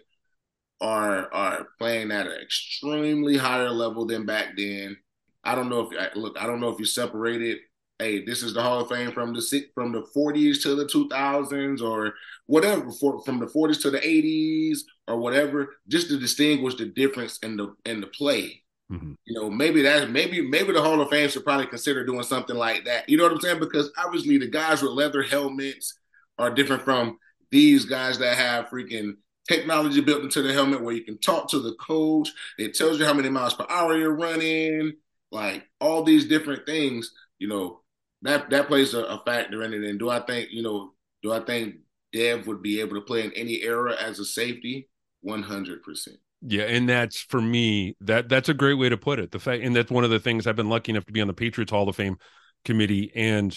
[0.81, 4.97] are are playing at an extremely higher level than back then.
[5.43, 7.59] I don't know if look, I don't know if you separated.
[7.99, 11.81] Hey, this is the Hall of Fame from the from the 40s to the 2000s
[11.81, 12.15] or
[12.47, 17.37] whatever, for, from the 40s to the 80s or whatever, just to distinguish the difference
[17.39, 18.63] in the in the play.
[18.91, 19.13] Mm-hmm.
[19.25, 22.55] You know, maybe that maybe maybe the Hall of Fame should probably consider doing something
[22.55, 23.07] like that.
[23.07, 23.59] You know what I'm saying?
[23.59, 25.97] Because obviously the guys with leather helmets
[26.37, 27.17] are different from
[27.51, 29.13] these guys that have freaking
[29.47, 32.29] technology built into the helmet where you can talk to the coach.
[32.57, 34.93] It tells you how many miles per hour you're running,
[35.31, 37.11] like all these different things.
[37.39, 37.81] You know,
[38.21, 39.83] that that plays a, a factor in it.
[39.83, 40.93] And do I think you know?
[41.23, 41.75] Do I think
[42.13, 44.89] Dev would be able to play in any era as a safety?
[45.21, 46.17] One hundred percent.
[46.41, 49.31] Yeah, and that's for me that that's a great way to put it.
[49.31, 51.27] The fact, and that's one of the things I've been lucky enough to be on
[51.27, 52.17] the Patriots Hall of Fame
[52.65, 53.55] committee, and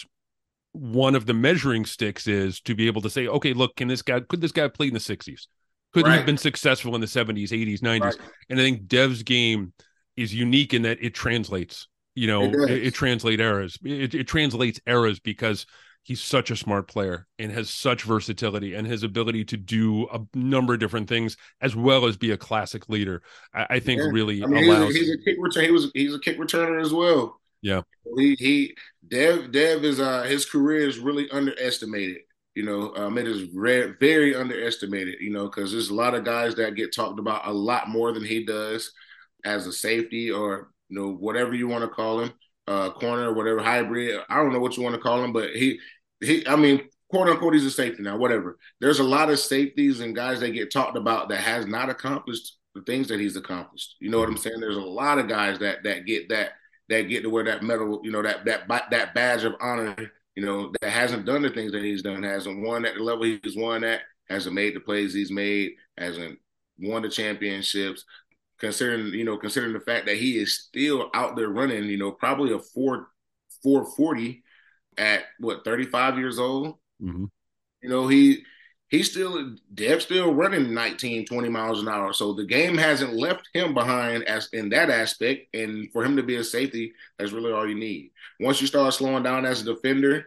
[0.72, 4.02] one of the measuring sticks is to be able to say, okay, look, can this
[4.02, 5.46] guy could this guy play in the '60s?
[5.94, 6.16] couldn't right.
[6.16, 8.18] have been successful in the 70s, 80s, 90s.
[8.50, 9.72] And I think Dev's game
[10.16, 13.78] is unique in that it translates, you know, it, it, it translates eras.
[13.84, 15.66] It, it translates eras because
[16.04, 20.20] he's such a smart player and has such versatility and his ability to do a
[20.34, 23.22] number of different things as well as be a classic leader.
[23.52, 24.08] I, I think yeah.
[24.12, 24.94] really I mean, allows.
[24.94, 25.64] He's a, he's a kick return.
[25.64, 27.40] He was he's a kick returner as well.
[27.62, 27.82] Yeah.
[28.16, 28.76] He he
[29.08, 32.18] Dev Dev is uh his career is really underestimated.
[32.54, 35.16] You know, um, it is very, very underestimated.
[35.20, 38.12] You know, because there's a lot of guys that get talked about a lot more
[38.12, 38.92] than he does
[39.44, 42.32] as a safety or you know whatever you want to call him,
[42.66, 44.20] uh, corner, whatever hybrid.
[44.28, 45.78] I don't know what you want to call him, but he
[46.20, 46.46] he.
[46.46, 48.16] I mean, quote unquote, he's a safety now.
[48.16, 48.58] Whatever.
[48.80, 52.56] There's a lot of safeties and guys that get talked about that has not accomplished
[52.74, 53.96] the things that he's accomplished.
[54.00, 54.60] You know what I'm saying?
[54.60, 56.52] There's a lot of guys that that get that
[56.88, 60.44] that get to wear that medal, you know, that that that badge of honor you
[60.44, 63.56] know, that hasn't done the things that he's done, hasn't won at the level he's
[63.56, 66.38] won at, hasn't made the plays he's made, hasn't
[66.78, 68.04] won the championships.
[68.58, 72.12] Considering you know, considering the fact that he is still out there running, you know,
[72.12, 73.08] probably a four
[73.62, 74.42] four forty
[74.96, 76.76] at what thirty five years old.
[77.02, 77.24] Mm-hmm.
[77.82, 78.44] You know, he
[78.88, 82.12] he's still Dev still running 19, 20 miles an hour.
[82.12, 85.54] So the game hasn't left him behind as in that aspect.
[85.54, 88.12] And for him to be a safety, that's really all you need.
[88.40, 90.26] Once you start slowing down as a defender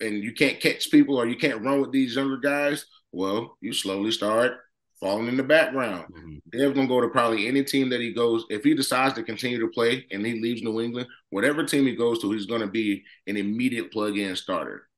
[0.00, 3.72] and you can't catch people or you can't run with these younger guys, well, you
[3.72, 4.58] slowly start
[5.00, 6.06] falling in the background.
[6.12, 6.36] Mm-hmm.
[6.50, 8.44] Dev's gonna go to probably any team that he goes.
[8.50, 11.94] If he decides to continue to play and he leaves New England, whatever team he
[11.94, 14.88] goes to, he's gonna be an immediate plug-in starter.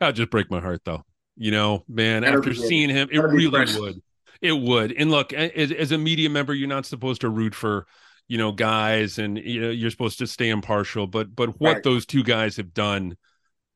[0.00, 1.04] That'd just break my heart though.
[1.36, 4.02] You know, man, That'll after seeing him, it really would.
[4.40, 4.92] It would.
[4.92, 7.86] And look, as, as a media member, you're not supposed to root for
[8.28, 11.82] you know guys and you know you're supposed to stay impartial but but what right.
[11.82, 13.16] those two guys have done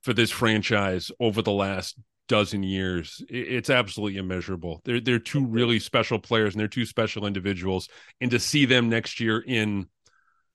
[0.03, 1.97] for this franchise over the last
[2.29, 3.23] dozen years.
[3.29, 4.81] It's absolutely immeasurable.
[4.85, 7.89] They're they're two really special players and they're two special individuals.
[8.21, 9.87] And to see them next year in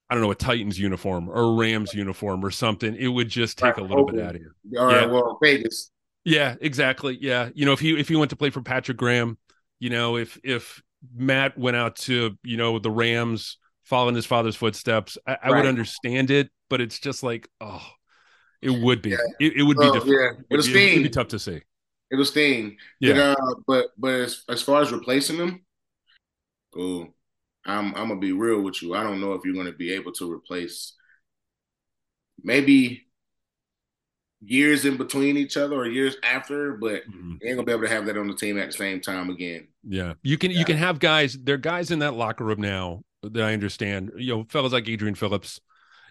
[0.10, 3.58] I don't know, a Titans uniform or a Rams uniform or something, it would just
[3.58, 4.51] take right, a little bit out of you.
[4.80, 5.06] All right, yeah.
[5.08, 5.91] well, Vegas.
[6.23, 7.17] Yeah, exactly.
[7.19, 7.49] Yeah.
[7.53, 9.38] You know, if he if he went to play for Patrick Graham,
[9.80, 10.82] you know, if if
[11.13, 15.65] Matt went out to, you know, the Rams following his father's footsteps, I, I would
[15.65, 17.86] understand it, but it's just like, oh,
[18.62, 19.12] it would be.
[19.12, 19.17] Yeah.
[19.39, 19.86] It, it, would be.
[19.86, 20.89] Yeah, it'll sting.
[20.89, 21.62] It would be tough to see.
[22.12, 22.78] It'll sting.
[23.00, 23.13] Yeah.
[23.13, 25.65] But, uh, but but as, as far as replacing them,
[26.76, 27.08] oh,
[27.65, 28.96] I'm I'm gonna be real with you.
[28.96, 30.93] I don't know if you're gonna be able to replace.
[32.43, 33.08] Maybe
[34.41, 37.34] years in between each other or years after, but mm-hmm.
[37.43, 39.67] ain't gonna be able to have that on the team at the same time again.
[39.84, 40.60] Yeah, you can yeah.
[40.60, 41.38] you can have guys.
[41.38, 44.12] There are guys in that locker room now that I understand.
[44.17, 45.60] You know, fellas like Adrian Phillips,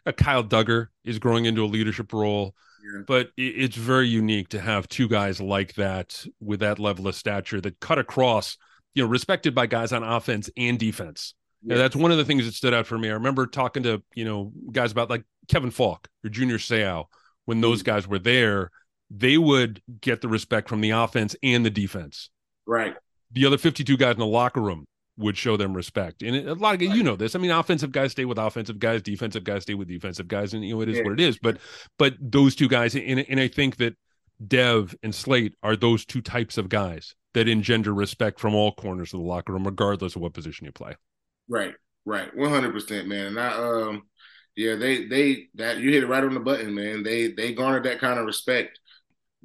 [0.07, 2.55] a Kyle Dugger is growing into a leadership role.
[2.83, 3.03] Yeah.
[3.07, 7.61] But it's very unique to have two guys like that with that level of stature
[7.61, 8.57] that cut across,
[8.95, 11.35] you know, respected by guys on offense and defense.
[11.63, 11.79] Yeah.
[11.79, 13.09] that's one of the things that stood out for me.
[13.09, 17.07] I remember talking to, you know, guys about like Kevin Faulk or Junior Seau
[17.47, 17.93] when those mm-hmm.
[17.93, 18.71] guys were there,
[19.11, 22.31] they would get the respect from the offense and the defense.
[22.67, 22.95] Right.
[23.33, 24.87] The other 52 guys in the locker room
[25.19, 26.23] would show them respect.
[26.23, 27.35] And a lot of you know this.
[27.35, 30.65] I mean, offensive guys stay with offensive guys, defensive guys stay with defensive guys, and
[30.65, 31.05] you know it is yeah.
[31.05, 31.39] what it is.
[31.39, 31.59] But
[31.99, 33.97] but those two guys, and and I think that
[34.47, 39.15] Dev and Slate are those two types of guys that engender respect from all corners
[39.15, 40.95] of the locker room, regardless of what position you play.
[41.49, 41.75] Right,
[42.05, 43.27] right, one hundred percent, man.
[43.27, 44.03] And I um,
[44.55, 47.03] yeah, they they that you hit it right on the button, man.
[47.03, 48.81] They they garnered that kind of respect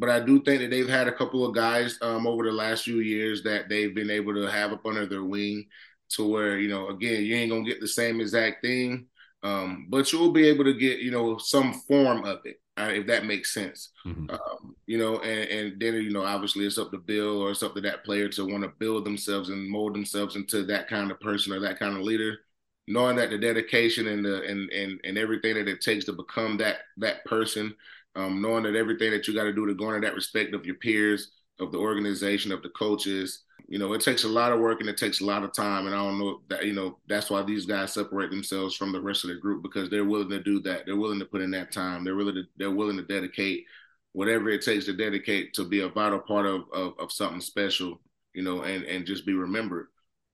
[0.02, 2.86] but I do think that they've had a couple of guys um, over the last
[2.86, 5.68] few years that they've been able to have up under their wing
[6.14, 9.06] to where, you know, again, you ain't going to get the same exact thing,
[9.44, 13.06] um, but you'll be able to get, you know, some form of it, uh, if
[13.06, 13.92] that makes sense.
[14.04, 14.32] Mm-hmm.
[14.32, 17.62] Um, you know, and, and then, you know, obviously it's up to Bill or it's
[17.62, 21.12] up to that player to want to build themselves and mold themselves into that kind
[21.12, 22.40] of person or that kind of leader
[22.88, 26.58] knowing that the dedication and the and and, and everything that it takes to become
[26.58, 27.74] that that person
[28.16, 30.76] um, knowing that everything that you got to do to garner that respect of your
[30.76, 34.82] peers, of the organization, of the coaches, you know, it takes a lot of work
[34.82, 35.86] and it takes a lot of time.
[35.86, 39.02] And I don't know that, you know, that's why these guys separate themselves from the
[39.02, 40.86] rest of the group because they're willing to do that.
[40.86, 42.04] They're willing to put in that time.
[42.04, 43.66] They're willing to, they're willing to dedicate
[44.14, 48.02] whatever it takes to dedicate to be a vital part of, of, of something special,
[48.34, 49.88] you know, and, and just be remembered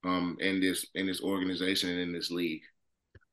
[0.04, 2.62] um, in this, in this organization and in this league.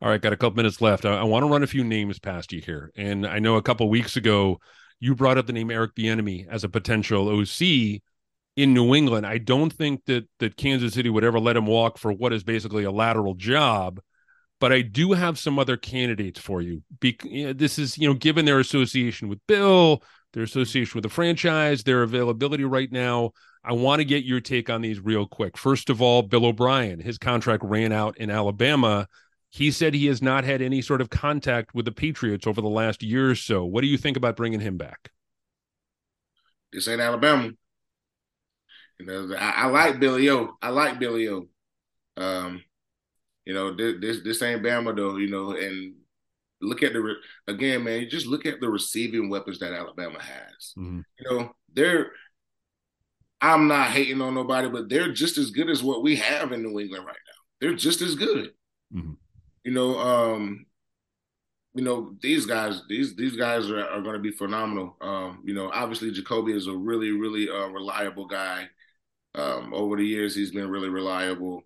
[0.01, 1.05] All right, got a couple minutes left.
[1.05, 2.91] I, I want to run a few names past you here.
[2.95, 4.60] And I know a couple weeks ago
[4.99, 8.01] you brought up the name Eric Bieniemy as a potential OC
[8.55, 9.25] in New England.
[9.25, 12.43] I don't think that that Kansas City would ever let him walk for what is
[12.43, 13.99] basically a lateral job.
[14.60, 16.81] But I do have some other candidates for you.
[16.99, 20.01] Be, you know, this is, you know, given their association with Bill,
[20.34, 23.31] their association with the franchise, their availability right now.
[23.65, 25.58] I want to get your take on these real quick.
[25.58, 29.08] First of all, Bill O'Brien, his contract ran out in Alabama.
[29.49, 32.67] He said he has not had any sort of contact with the Patriots over the
[32.67, 33.63] last year or so.
[33.63, 35.12] What do you think about bringing him back?
[36.73, 37.51] This ain't Alabama.
[38.99, 40.58] You know, I, I like Billy O.
[40.62, 41.47] I like Billy O.
[42.17, 42.63] Um,
[43.45, 45.15] you know, this, this this ain't Bama though.
[45.15, 45.95] You know, and
[46.62, 47.15] look at the
[47.47, 48.01] again, man.
[48.01, 50.73] You just look at the receiving weapons that Alabama has.
[50.77, 50.99] Mm-hmm.
[51.19, 52.12] You know, they're.
[53.39, 56.63] I'm not hating on nobody, but they're just as good as what we have in
[56.63, 57.41] New England right now.
[57.62, 58.51] They're just as good.
[58.93, 59.13] Mm-hmm
[59.65, 60.65] you know, um,
[61.73, 64.95] you know, these guys, these these guys are, are going to be phenomenal.
[65.01, 68.69] Um, you know, obviously Jacoby is a really, really uh, reliable guy.
[69.34, 71.63] Um, over the years, he's been really reliable.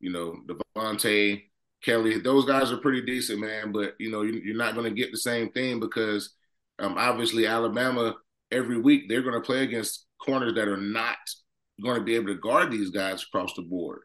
[0.00, 1.42] You know, Devontae,
[1.84, 3.70] Kelly, those guys are pretty decent, man.
[3.70, 6.34] But you know, you, are not going to get the same thing because
[6.80, 8.16] um, obviously Alabama
[8.50, 11.16] every week they're going to play against corners that are not
[11.82, 14.00] going to be able to guard these guys across the board.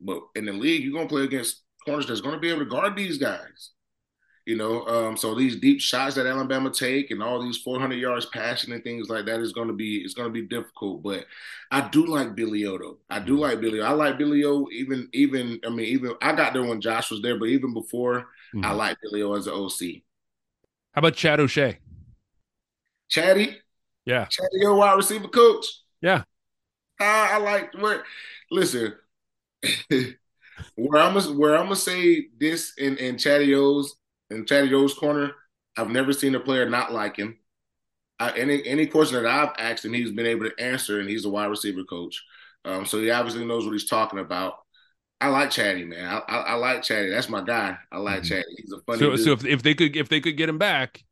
[0.00, 2.60] But in the league, you're going to play against corners that's going to be able
[2.60, 3.70] to guard these guys.
[4.46, 8.26] You know, um, so these deep shots that Alabama take and all these 400 yards
[8.26, 11.02] passing and things like that is going to be it's going to be difficult.
[11.02, 11.24] But
[11.70, 12.98] I do like Billy O though.
[13.08, 13.80] I do like Billy.
[13.80, 13.84] O.
[13.84, 14.68] I like Billy O.
[14.70, 18.26] Even even I mean even I got there when Josh was there, but even before
[18.54, 18.66] mm-hmm.
[18.66, 20.02] I like Billy O as an OC.
[20.92, 21.78] How about Chad O'Shea?
[23.08, 23.56] Chatty,
[24.04, 25.66] yeah, Chatty, your wide receiver coach.
[26.00, 26.24] Yeah,
[27.00, 28.04] I, I like where.
[28.50, 28.94] Listen,
[30.76, 33.96] where I'm gonna where I'm gonna say this in in Chatty O's
[34.30, 35.32] in Chatty O's corner.
[35.76, 37.38] I've never seen a player not like him.
[38.18, 41.24] I, any any question that I've asked him, he's been able to answer, and he's
[41.24, 42.22] a wide receiver coach.
[42.64, 44.54] Um, so he obviously knows what he's talking about.
[45.20, 46.06] I like Chatty, man.
[46.06, 47.10] I, I, I like Chatty.
[47.10, 47.76] That's my guy.
[47.90, 48.28] I like mm-hmm.
[48.28, 48.54] Chatty.
[48.56, 48.98] He's a funny.
[48.98, 49.20] So, dude.
[49.20, 51.04] so if, if they could if they could get him back,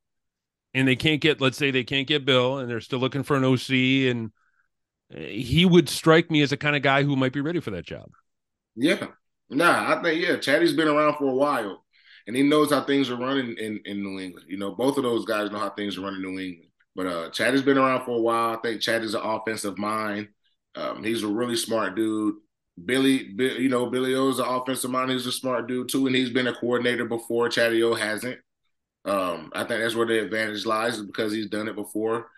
[0.74, 3.36] and they can't get, let's say they can't get Bill, and they're still looking for
[3.36, 3.70] an OC,
[4.10, 4.30] and
[5.14, 7.70] eh, he would strike me as the kind of guy who might be ready for
[7.72, 8.10] that job.
[8.74, 9.08] Yeah,
[9.54, 11.84] nah, I think yeah, Chatty's been around for a while,
[12.26, 14.46] and he knows how things are running in in New England.
[14.48, 16.70] You know, both of those guys know how things are running in New England.
[16.94, 18.56] But uh, Chad has been around for a while.
[18.56, 20.28] I think Chad is an offensive mind.
[20.74, 22.36] Um, he's a really smart dude.
[22.84, 25.10] Billy, you know, Billy O's an offensive mind.
[25.10, 27.48] He's a smart dude too, and he's been a coordinator before.
[27.48, 28.38] Chatty O hasn't.
[29.04, 32.28] Um, I think that's where the advantage lies, is because he's done it before.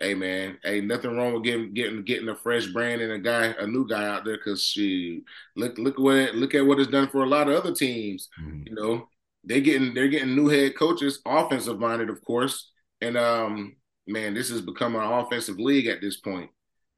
[0.00, 3.46] Hey man, hey, nothing wrong with getting getting getting a fresh brand and a guy,
[3.58, 4.36] a new guy out there.
[4.36, 5.24] Because she
[5.56, 8.28] look look what look at what it's done for a lot of other teams.
[8.40, 8.62] Mm-hmm.
[8.66, 9.08] You know,
[9.42, 12.70] they getting they're getting new head coaches, offensive minded, of course.
[13.00, 16.50] And um, man, this has become an offensive league at this point.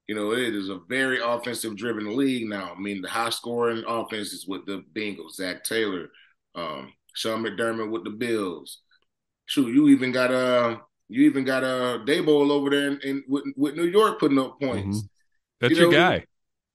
[0.06, 2.74] You know, it is a very offensive driven league now.
[2.76, 6.08] I mean, the high scoring offenses with the Bengals, Zac Taylor,
[6.54, 8.80] um, Sean McDermott with the Bills.
[9.46, 10.76] Shoot, you even got a uh,
[11.10, 14.38] you even got a uh, Daboll over there in, in with, with, New York putting
[14.38, 14.98] up points.
[14.98, 15.06] Mm-hmm.
[15.60, 16.24] That's you know, your guy.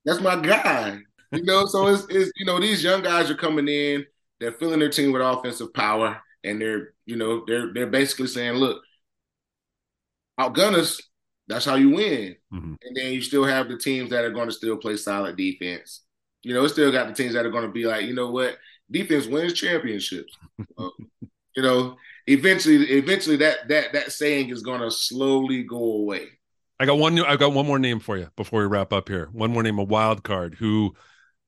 [0.03, 0.99] That's my guy.
[1.31, 4.05] You know, so it's, it's you know these young guys are coming in.
[4.39, 8.55] They're filling their team with offensive power, and they're you know they're they're basically saying,
[8.55, 8.81] look,
[10.39, 11.01] outgun us.
[11.47, 12.35] That's how you win.
[12.53, 12.73] Mm-hmm.
[12.81, 16.01] And then you still have the teams that are going to still play solid defense.
[16.43, 18.57] You know, still got the teams that are going to be like, you know what,
[18.89, 20.35] defense wins championships.
[20.77, 20.89] uh,
[21.55, 26.27] you know, eventually, eventually that that that saying is going to slowly go away.
[26.79, 27.17] I got one.
[27.19, 29.29] I got one more name for you before we wrap up here.
[29.31, 30.93] One more name, a wild card who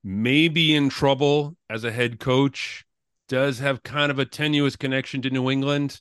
[0.02, 2.84] may be in trouble as a head coach.
[3.28, 6.00] Does have kind of a tenuous connection to New England.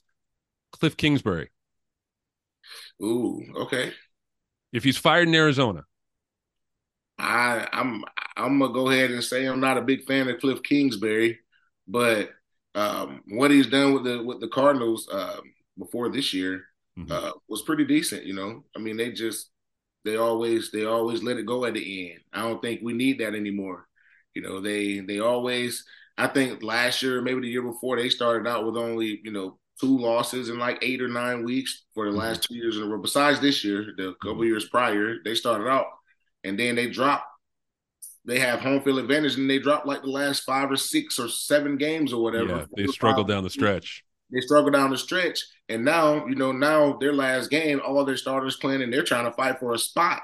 [0.72, 1.50] Cliff Kingsbury.
[3.04, 3.92] Ooh, okay.
[4.72, 5.84] If he's fired in Arizona,
[7.18, 8.04] I I'm
[8.36, 11.40] I'm gonna go ahead and say I'm not a big fan of Cliff Kingsbury,
[11.88, 12.30] but
[12.78, 15.42] um, what he's done with the with the Cardinals uh,
[15.78, 16.63] before this year
[16.98, 17.12] mm-hmm.
[17.12, 18.24] uh, was pretty decent.
[18.24, 19.50] You know, I mean, they just
[20.06, 22.22] they always they always let it go at the end.
[22.32, 23.88] I don't think we need that anymore.
[24.34, 25.84] You know, they they always.
[26.20, 29.58] I think last year, maybe the year before, they started out with only you know
[29.80, 32.20] two losses in like eight or nine weeks for the mm-hmm.
[32.20, 33.02] last two years in a row.
[33.02, 34.44] Besides this year, the couple mm-hmm.
[34.46, 35.88] years prior, they started out
[36.44, 37.26] and then they dropped.
[38.28, 41.30] They have home field advantage and they dropped like the last five or six or
[41.30, 42.58] seven games or whatever.
[42.58, 44.04] Yeah, they struggled down the stretch.
[44.32, 48.18] They struggled down the stretch, and now you know now their last game, all their
[48.18, 50.22] starters playing, and they're trying to fight for a spot.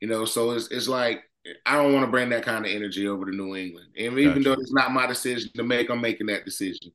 [0.00, 1.22] You know, so it's it's like
[1.64, 3.88] I don't want to bring that kind of energy over to New England.
[3.96, 6.90] And even though it's not my decision to make, I'm making that decision.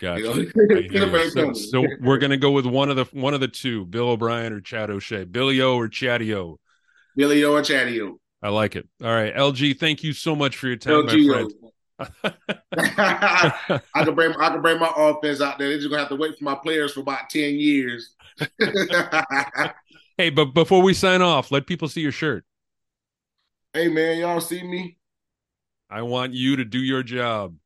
[0.00, 0.20] Gotcha.
[0.20, 1.28] You know?
[1.28, 4.52] so, so, we're gonna go with one of the one of the two, Bill O'Brien
[4.52, 6.58] or Chad O'Shea, Billy O or Chatty O.
[7.16, 8.18] Billy O or Chatty O.
[8.42, 8.88] I like it.
[9.02, 11.52] All right, LG, thank you so much for your time, LG, my friend.
[13.94, 15.68] I can bring I can bring my offense out there.
[15.68, 18.14] They're just gonna have to wait for my players for about ten years.
[20.16, 22.44] hey, but before we sign off, let people see your shirt.
[23.74, 24.96] Hey man, y'all see me?
[25.90, 27.56] I want you to do your job.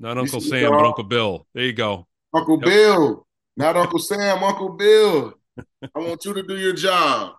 [0.00, 1.46] Not Uncle Sam, but Uncle Bill.
[1.54, 2.08] There you go.
[2.34, 2.64] Uncle yep.
[2.64, 3.26] Bill.
[3.56, 5.34] Not Uncle Sam, Uncle Bill.
[5.58, 7.34] I want you to do your job.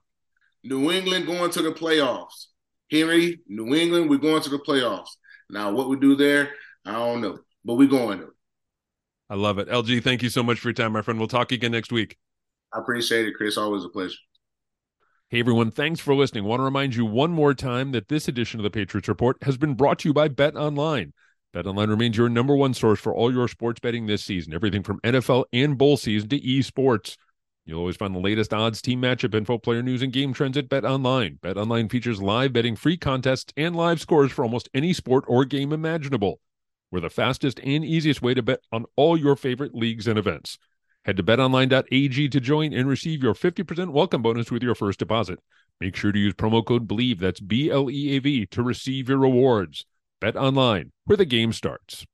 [0.63, 2.47] New England going to the playoffs.
[2.89, 5.09] Henry, New England, we're going to the playoffs.
[5.49, 6.51] Now, what we do there,
[6.85, 8.29] I don't know, but we're going to.
[9.29, 9.67] I love it.
[9.67, 11.19] LG, thank you so much for your time, my friend.
[11.19, 12.17] We'll talk again next week.
[12.73, 13.57] I appreciate it, Chris.
[13.57, 14.17] Always a pleasure.
[15.29, 15.71] Hey, everyone.
[15.71, 16.43] Thanks for listening.
[16.43, 19.37] I want to remind you one more time that this edition of the Patriots Report
[19.43, 21.13] has been brought to you by Bet Online.
[21.53, 24.83] Bet Online remains your number one source for all your sports betting this season, everything
[24.83, 27.17] from NFL and bowl season to esports.
[27.65, 30.67] You'll always find the latest odds, team matchup info, player news, and game trends at
[30.67, 31.39] BetOnline.
[31.39, 35.71] BetOnline features live betting, free contests, and live scores for almost any sport or game
[35.71, 36.41] imaginable.
[36.91, 40.57] We're the fastest and easiest way to bet on all your favorite leagues and events.
[41.05, 45.39] Head to betonline.ag to join and receive your 50% welcome bonus with your first deposit.
[45.79, 49.09] Make sure to use promo code BLEAV, that's B L E A V, to receive
[49.09, 49.85] your rewards.
[50.21, 52.05] Bet online, where the game starts.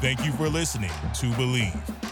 [0.00, 2.11] Thank you for listening to Bleav.